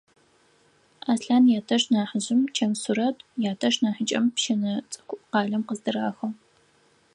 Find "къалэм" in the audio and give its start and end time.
5.31-5.63